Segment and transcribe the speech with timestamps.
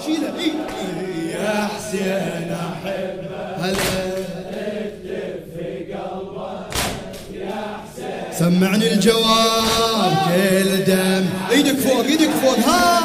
[0.00, 0.52] اي
[1.32, 3.20] يا حسين احب
[3.62, 4.12] هلا
[8.38, 11.24] سمعني الجواب كل دم.
[11.50, 12.58] إيدك فوق إيدك فوق.
[12.58, 13.00] ها.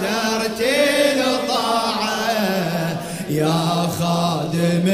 [0.00, 3.00] ترتيل طاعة
[3.30, 4.88] يا خادم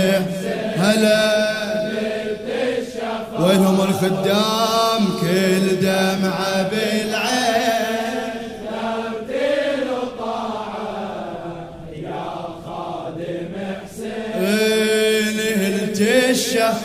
[0.77, 1.49] هلا.
[3.41, 7.58] وينهم الخدام كل دمعة بالعين.
[16.39, 16.77] الشهر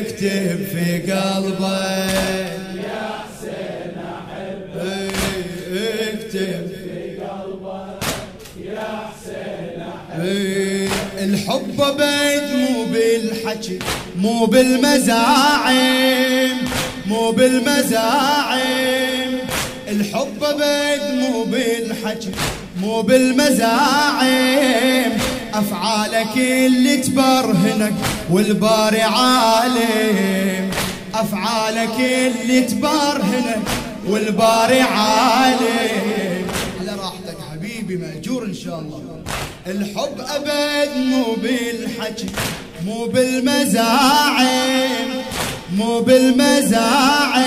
[0.00, 2.10] اكتب في قلبك
[2.84, 3.94] يا حسين
[6.12, 8.02] اكتب في قلبك
[8.64, 9.78] يا حسين
[11.18, 13.78] الحب بيت مو بالحكي
[14.16, 15.76] مو بالمزاعم
[17.06, 18.60] مو بالمزاعم
[19.88, 22.30] الحب بيت مو بالحكي
[22.80, 24.26] مو بالمزاعم
[25.58, 27.94] أفعالك اللي تبرهنك
[28.30, 30.70] والباري عالم.
[31.14, 33.62] أفعالك اللي تبرهنك
[34.06, 36.46] والباري عالم.
[36.80, 39.02] على راحتك حبيبي مأجور إن شاء الله.
[39.66, 42.26] الحب أبد مو بالحكي
[42.86, 44.46] مو بالمزاعم
[45.76, 47.42] مو بالمزاعم.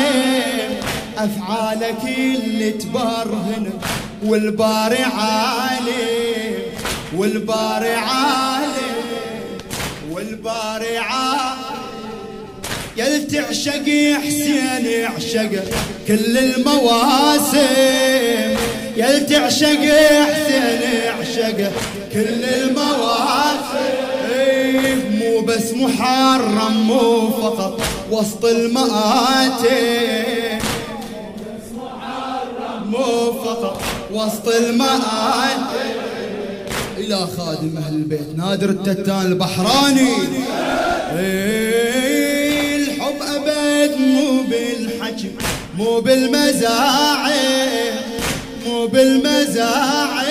[1.18, 3.82] أفعالك اللي تبرهنك
[4.26, 6.49] والباري عالم.
[7.20, 8.72] والباري عالم
[10.12, 11.60] والباري عالم
[12.98, 13.88] يل تعشق
[14.24, 15.64] حسين يعشق
[16.08, 17.58] كل المواسم.
[18.98, 19.84] يل تعشق
[20.30, 21.72] حسين يعشق
[22.14, 23.90] كل المواسم.
[25.20, 27.82] مو بس محرم مو فقط
[28.12, 29.70] وسط المآتم.
[32.86, 33.82] مو فقط
[34.14, 35.99] وسط المآتم.
[37.10, 38.38] إلى خادم أهل البيت.
[38.38, 40.14] نادر التتان البحراني.
[42.76, 45.32] الحب أبد مو بالحكي
[45.78, 47.32] مو بالمزاعم
[48.66, 50.26] مو بالمزاعم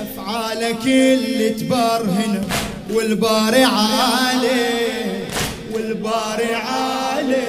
[0.00, 2.44] أفعالك اللي تبرهن
[2.90, 4.68] والباري عالي
[5.72, 7.42] والباري عالي.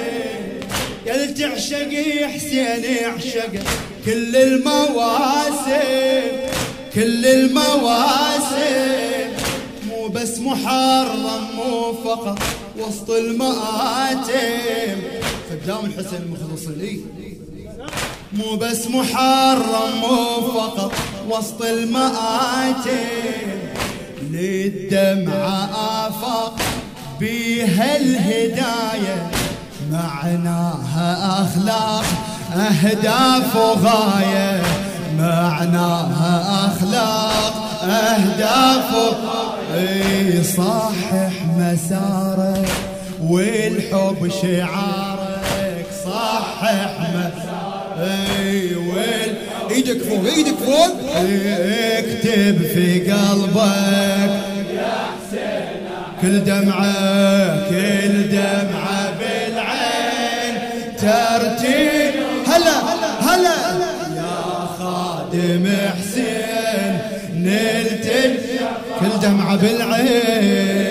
[1.06, 1.92] يل تعشق
[2.34, 3.52] حسين يعشق
[4.04, 5.78] كل المواسم.
[6.94, 8.58] كل المواسم.
[9.88, 12.38] مو بس محرم مو فقط
[12.78, 15.00] وسط المآتم.
[15.50, 17.34] خدام الحسين المخلصين إيه.
[18.32, 20.92] مو بس محرم مو فقط
[21.30, 22.90] وسط المآتم.
[24.30, 25.64] للدمعة
[26.08, 26.56] آفاق
[27.20, 29.30] بيها الهداية.
[29.92, 32.04] معناها أخلاق
[32.52, 34.62] أهداف وغاية.
[35.18, 39.16] معناها أخلاق أهداف.
[39.74, 42.68] إي صحح مسارك
[43.22, 47.32] والحب شعارك صحح مسارك.
[47.98, 49.36] إي وال
[49.70, 50.90] إيدك فوق إيدك فوق.
[51.98, 54.40] اكتب في قلبك.
[56.22, 60.54] كل دمعة كل دمعة بالعين.
[60.98, 62.14] ترتيب.
[62.46, 62.76] هلا
[63.20, 63.67] هلا.
[65.48, 65.66] خادم
[65.98, 66.98] حسين
[67.34, 68.06] نلت
[69.00, 70.88] كل دمعة بالعين.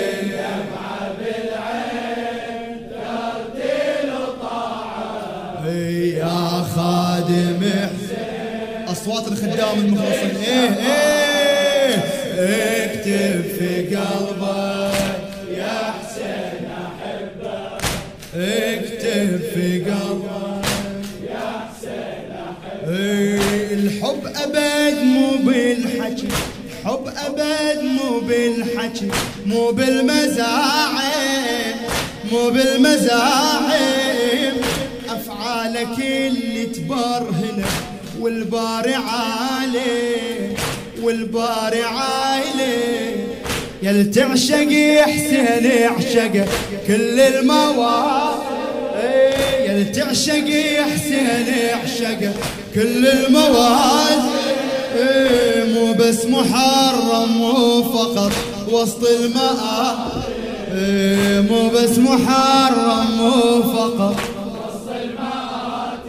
[6.18, 10.30] يا خادم حسين أصوات الخدام المخلصين.
[10.46, 10.70] إيه
[12.38, 14.94] إيه اكتب في قلبك
[15.56, 17.82] يا حسين احبك
[18.34, 20.37] اكتب في قلبك
[24.44, 26.28] أبد مو بالحكي.
[26.84, 29.08] حب أبد مو بالحكي.
[29.46, 30.98] مو بالمزاعم
[32.32, 33.70] مو بالمزاعم
[35.08, 37.68] أفعالك اللي تبرهنك
[38.20, 40.56] والباري عالي.
[41.02, 43.28] والباري عالي.
[43.82, 46.48] يل تعشق حسين يعشق
[46.86, 48.42] كل المواقف.
[49.02, 50.48] إيه، يل تعشق
[50.92, 52.32] حسين يعشق
[52.78, 54.22] كل المواد.
[54.96, 58.32] إيه، مو بس محرم مو فقط
[58.72, 59.96] وسط الماء.
[60.74, 64.16] إيه، مو بس محرم مو فقط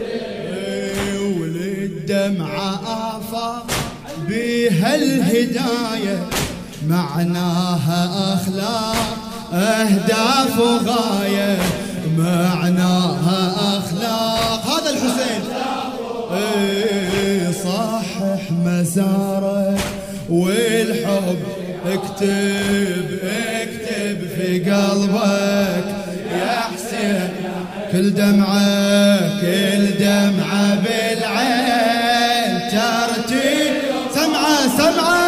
[0.00, 3.66] إيه، وللدمعة آفاق
[4.28, 6.26] بها الهداية.
[6.88, 9.16] معناها أخلاق
[9.52, 11.58] أهداف وغاية.
[12.18, 14.66] معناها أخلاق.
[14.66, 15.42] هذا الحسين.
[15.49, 15.49] إيه،
[17.64, 19.78] صحح مساره
[20.30, 21.38] والحب.
[21.86, 25.84] اكتب اكتب في قلبك
[26.32, 27.30] يا حسين.
[27.92, 32.52] كل دمعة كل دمعة بالعين.
[32.70, 33.74] ترتيب
[34.14, 35.19] سمعة سمعة.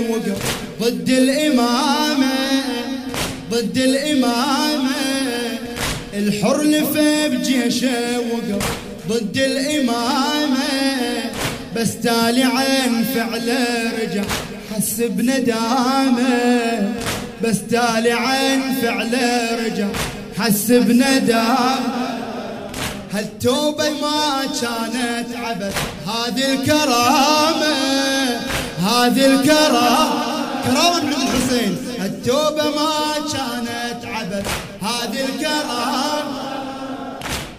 [0.00, 2.32] وقف ضد الإمامة
[3.50, 4.90] ضد الإمامة.
[6.14, 8.64] الحر لفى بجيشه وقف
[9.08, 10.68] ضد الإمامة
[11.76, 14.22] بس تالي عن فعله رجع.
[14.74, 16.92] حس بندامة
[17.44, 19.88] بس تالي عن فعله رجع.
[20.38, 22.00] حس بندامة.
[23.12, 25.74] هالتوبة ما كانت عبث؟
[26.06, 27.74] هذه الكرامة.
[28.80, 30.30] هذه الكرامة
[30.64, 31.76] كرامة من الحسين.
[32.00, 34.46] هالتوبة ما كانت عبث.
[34.80, 36.50] هذه الكرامة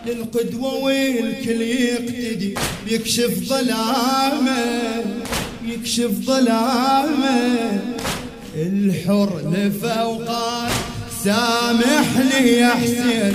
[0.05, 2.55] للقدوة والكل يقتدي.
[2.87, 4.65] يكشف ظلامه
[5.65, 7.81] يكشف ظلامه.
[8.55, 10.71] الحر لفوقات
[11.23, 13.33] سامحني يا حسين.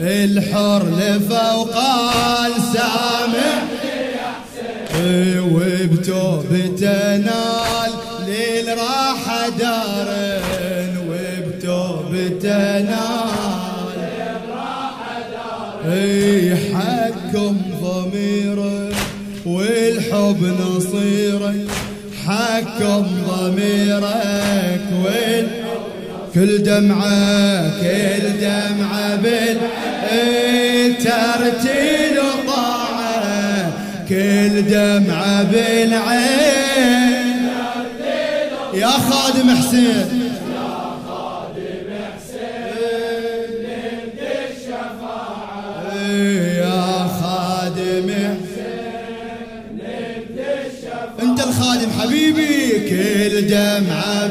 [0.00, 3.69] الحر لفوقال سامحني.
[5.54, 7.92] وبتوبته نال
[8.26, 10.40] ليل راح دارن.
[11.08, 13.50] وبتوبته نال
[15.92, 18.88] أي حكم ضميره
[19.46, 21.54] والحب نصيره
[22.26, 25.46] حكم ضميرك وال
[26.34, 29.58] كل دمعة كل دمعة بال
[30.12, 30.98] إيه
[34.10, 37.30] كل دمعة بالعين.
[38.74, 40.30] يا خادم حسين.
[51.22, 52.70] انت الخادم حبيبي.
[52.90, 54.26] كل دمعة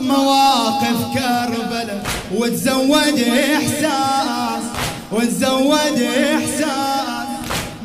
[0.00, 2.02] مواقف كربلاء
[2.34, 3.18] وتزود
[3.56, 4.64] إحساس
[5.12, 7.28] وتزود إحساس.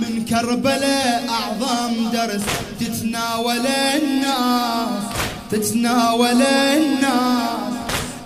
[0.02, 2.44] من كربلاء أعظم درس
[2.80, 5.04] تتناول الناس
[5.52, 7.74] تتناول الناس.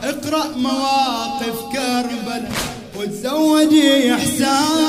[0.03, 2.51] اقرأ مواقف كربلاء
[2.95, 3.73] وتزود
[4.13, 4.87] إحساس.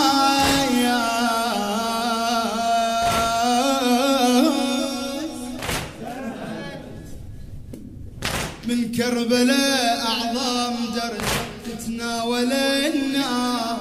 [8.98, 11.30] كربلاء أعظم درس
[11.66, 13.78] تتناول الناس.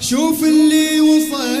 [0.00, 1.58] شوف اللي وصل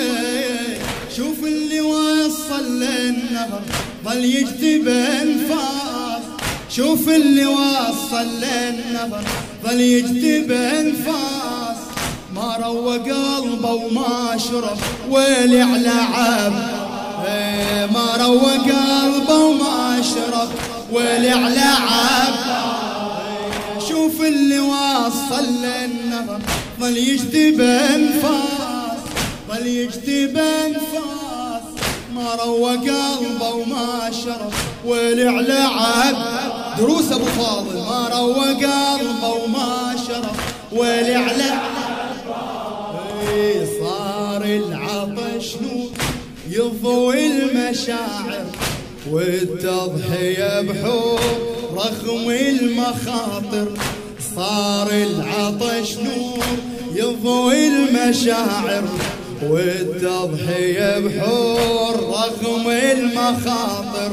[1.16, 3.62] شوف اللي وصل للنهر
[4.04, 6.22] ظل يجذب أنفاس.
[6.70, 9.24] شوف اللي وصل للنهر
[9.64, 11.76] ظل يجذب أنفاس.
[12.34, 14.78] ما روى قلبه وما شرب
[15.10, 16.52] ويلي على عب
[17.26, 20.48] إيه، ما روى قلبه وما شرب
[20.92, 22.47] ويلي على عب
[24.28, 26.40] اللي واصل للنهر
[26.80, 28.98] ظل يجذب انفاس
[29.48, 31.62] ظل يجذب انفاس
[32.14, 34.52] ما روى قلبه وما شرب
[34.86, 36.16] ويلي على عب
[36.78, 37.74] دروس أبو فاضل.
[37.74, 40.36] ما روى قلبه وما شرب
[40.72, 41.60] ويلي على
[43.80, 45.90] صار العطش نور
[46.50, 48.46] يضوي المشاعر.
[49.10, 51.20] والتضحية بحور
[51.74, 53.68] رغم المخاطر.
[54.38, 56.44] صار العطش نور
[56.94, 58.84] يضوي المشاعر
[59.42, 64.12] والتضحية بحور رغم المخاطر.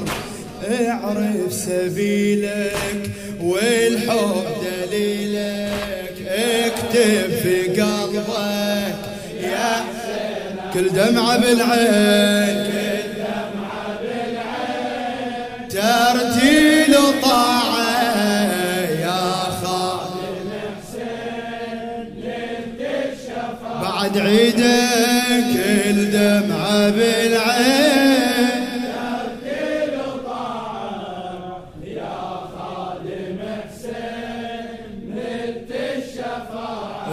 [0.70, 4.44] اعرف سبيلك والحب
[4.92, 8.96] دليلك اكتب في قلبك
[9.42, 9.84] يا
[10.74, 12.76] كل دمعة بالعين.
[15.70, 17.75] ترتيل طاعة
[24.16, 28.66] بعد عيدك الدمعة بالعين.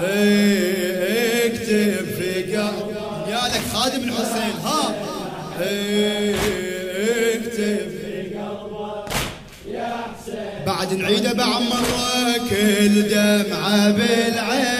[0.05, 2.97] إيه، اكتب في قلب
[3.29, 4.95] يا لك خادم الحسين ها.
[7.35, 8.33] اكتب في
[10.67, 14.72] بعد نعيده بعمرك الدمعة بالعين.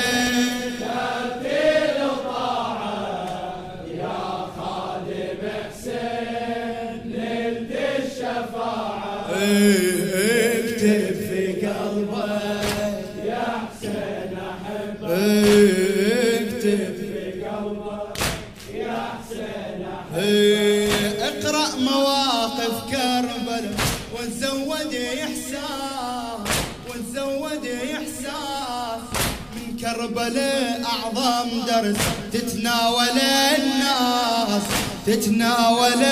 [30.23, 31.97] من كربلاء أعظم درس
[32.33, 34.63] تتناول الناس
[35.07, 36.05] تتناول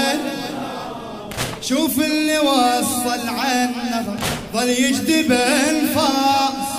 [1.63, 4.17] شوف اللي وصل عنه
[4.53, 6.71] ظل يجذب انفاس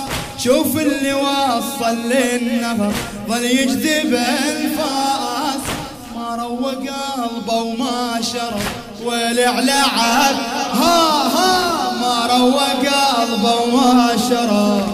[0.44, 2.92] شوف اللي وصل للنفر
[3.28, 5.62] ظل يجذب انفاس
[6.16, 8.62] ما روق قلبه وما شرب
[9.04, 10.36] ولع لعب
[10.72, 14.91] ها ها ما روق قلبه وما شرب.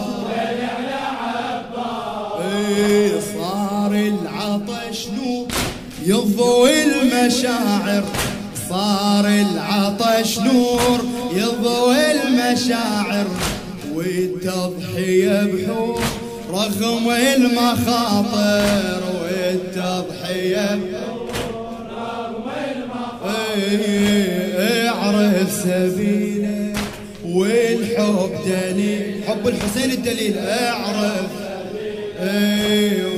[6.09, 8.05] يضوي المشاعر
[8.69, 11.00] صار العطش نور.
[11.33, 13.27] يضوي المشاعر
[13.95, 16.03] والتضحية بحور
[16.50, 21.29] رغم المخاطر والتضحية بحور.
[21.91, 23.81] رغم المخاطر
[24.88, 25.67] اعرف
[27.25, 31.31] والحب دليل حب الحسين الدليل اعرف
[32.21, 33.18] اي وال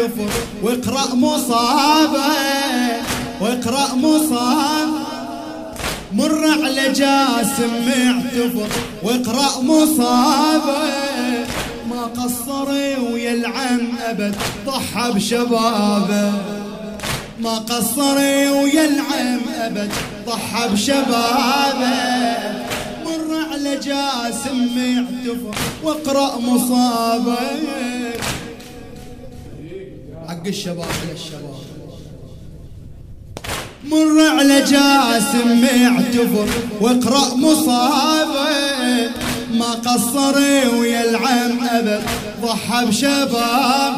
[0.00, 0.30] معتفر
[0.62, 2.22] واقرأ مصابة
[3.40, 5.00] واقرأ مصابة.
[6.12, 8.68] مر على جاسم معتفر
[9.02, 10.78] واقرأ مصابة.
[11.90, 12.70] ما قصر
[13.12, 16.32] ويا العم أبد ضحى بشبابه.
[17.40, 19.92] ما قصر ويا العم أبد
[20.26, 21.90] ضحى بشبابه.
[23.04, 25.54] مر على جاسم معتفر
[25.84, 27.38] واقرأ مصابة.
[30.40, 31.54] حق الشباب للشباب
[33.84, 36.48] مر على جاسم معتفر
[36.80, 39.10] واقرأ مصابة.
[39.52, 40.38] ما قصر
[40.76, 42.02] ويا العم ابد
[42.42, 43.96] ضحى بشباب.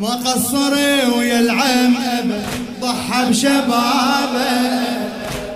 [0.00, 0.74] ما قصر
[1.16, 2.44] ويا العم ابد
[2.80, 4.86] ضحى بشبابه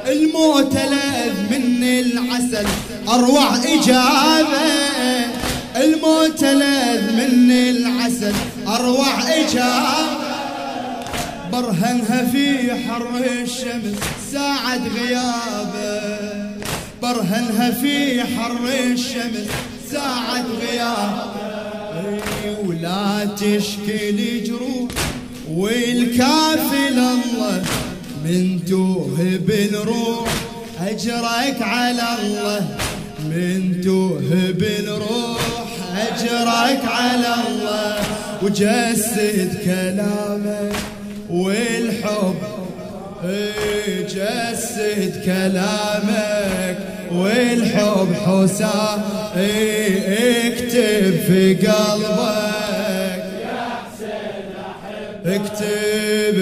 [0.06, 2.66] الموت لذ من العسل
[3.08, 4.90] أروع إجابة.
[5.76, 8.34] الموت لذ من العسل
[8.74, 10.20] اروع اجابه
[11.52, 13.08] برهنها في حر
[13.42, 13.98] الشمس
[14.32, 16.00] ساعة غيابه.
[17.02, 19.48] برهنها في حر الشمس
[19.90, 21.30] ساعة غيابه.
[22.64, 24.90] ولا تشكي جروح
[25.50, 27.62] والكافل الله
[28.24, 30.28] من توهب الروح
[30.80, 32.78] أجرك على الله
[33.24, 35.59] من توهب الروح
[36.10, 37.96] أجرك على الله
[38.42, 40.76] وجسد كلامك
[41.30, 42.34] والحب.
[44.08, 46.76] جسد كلامك
[47.12, 49.00] والحب حسام
[49.36, 53.24] اكتب في قلبك.
[53.42, 56.36] يا حسين احبك اكتب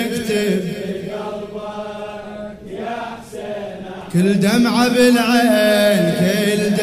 [0.00, 0.60] اكتب.
[0.60, 3.80] في قلبك يا حسين
[4.12, 6.76] كل دمعة بالعين كل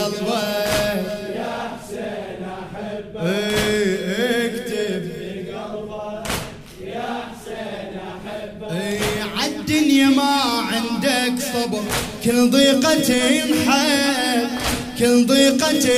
[0.00, 6.26] في قلبك يا حسين احبك إيه اكتب في قلبك
[6.84, 10.34] يا حسين احبك إيه عالدنيا ما
[10.72, 11.82] عندك صبر
[12.24, 13.14] كل ضيقة
[13.66, 14.48] حب
[14.98, 15.88] كل ضيقة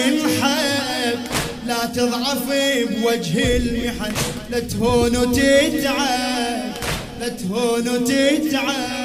[0.42, 1.18] حب
[1.66, 2.47] لا تضعف
[2.90, 4.12] بوجه المحن
[4.50, 6.73] لا تهون وتتعب
[7.21, 9.01] لا تهون وتتعب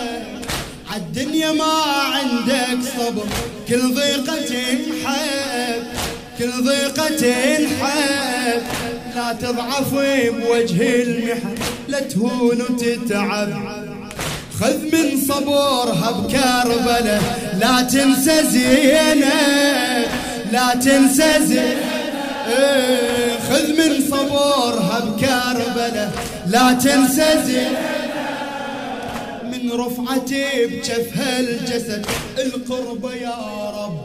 [1.17, 1.73] عالدنيا ما
[2.13, 3.25] عندك صبر.
[3.67, 4.55] كل ضيقة
[5.05, 5.83] حب
[6.39, 7.25] كل ضيقة
[7.81, 8.61] حب.
[9.15, 11.55] لا تضعف بوجه المحن
[11.87, 13.53] لا تهون وتتعب.
[14.59, 17.21] خذ من صبورها بكربلة
[17.59, 19.23] لا تنسى زينب
[20.51, 21.77] لا تنسى زينب.
[23.49, 26.11] خذ من صبورها بكربلة
[26.47, 27.96] لا تنسى زينب.
[29.77, 32.05] رفعتي بجفها الجسد
[32.37, 33.37] القرب يا
[33.77, 33.97] رب.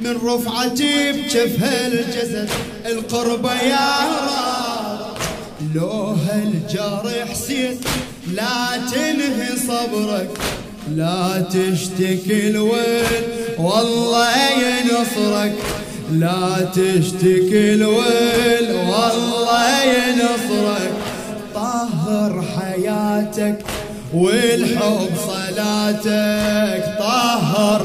[0.00, 2.48] من رفعتي بجفها الجسد
[2.86, 3.90] القرب يا
[4.22, 5.16] رب.
[5.74, 7.80] لو هالجرح حسين
[8.34, 10.30] لا تنهي صبرك
[10.96, 13.22] لا تشتكي الويل
[13.58, 15.54] والله ينصرك.
[16.12, 20.92] لا تشتكي الويل والله ينصرك.
[21.54, 23.58] طهر حياتك
[24.14, 27.82] والحب صلاتك طهر.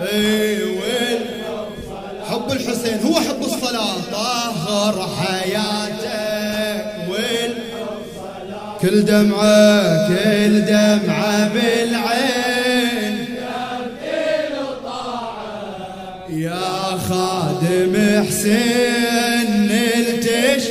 [0.00, 1.26] والحب
[2.30, 3.96] حب الحسين هو حب الصلاة.
[4.12, 6.84] طهر حياتك
[8.80, 13.26] كل دمعة كل دمعة بالعين.
[16.30, 20.64] يا خادم حسين نلتش.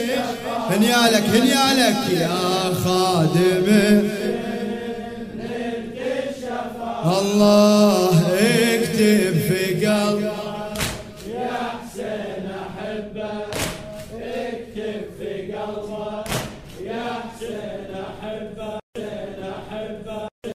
[0.69, 1.97] هنيالك هنيالك.
[2.21, 3.67] يا خادم
[7.05, 9.34] الله اكتب